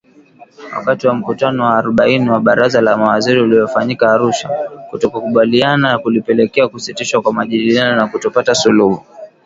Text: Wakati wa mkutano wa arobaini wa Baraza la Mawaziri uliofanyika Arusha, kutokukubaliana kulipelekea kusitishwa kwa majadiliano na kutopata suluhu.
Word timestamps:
Wakati 0.77 1.07
wa 1.07 1.13
mkutano 1.13 1.63
wa 1.65 1.77
arobaini 1.77 2.29
wa 2.29 2.39
Baraza 2.39 2.81
la 2.81 2.97
Mawaziri 2.97 3.41
uliofanyika 3.41 4.11
Arusha, 4.11 4.49
kutokukubaliana 4.89 5.99
kulipelekea 5.99 6.67
kusitishwa 6.67 7.21
kwa 7.21 7.33
majadiliano 7.33 7.95
na 7.95 8.07
kutopata 8.07 8.55
suluhu. 8.55 9.05